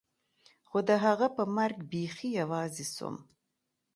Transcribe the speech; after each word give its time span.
خو 0.67 0.77
د 0.89 0.91
هغه 1.05 1.27
په 1.35 1.43
مرګ 1.57 1.77
بيخي 1.91 2.29
يوازې 2.41 2.85
سوم. 2.95 3.15